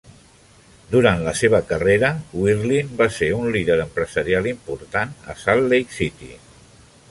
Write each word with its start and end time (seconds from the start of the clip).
Durant 0.93 1.19
la 1.25 1.33
seva 1.41 1.59
carrera, 1.71 2.09
Wirthlin 2.45 2.89
va 3.03 3.09
ser 3.19 3.29
un 3.41 3.47
líder 3.57 3.77
empresarial 3.85 4.49
important 4.55 5.15
a 5.35 5.39
Salt 5.45 5.73
Lake 5.75 5.97
City. 6.01 6.35